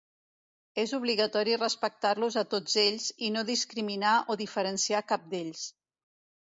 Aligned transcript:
És 0.83 0.93
obligatori 0.97 1.57
respectar-los 1.59 2.39
a 2.43 2.45
tots 2.55 2.79
ells, 2.87 3.13
i 3.29 3.33
no 3.37 3.47
discriminar 3.53 4.19
o 4.37 4.41
diferenciar 4.45 5.07
cap 5.15 5.31
d'ells. 5.35 5.73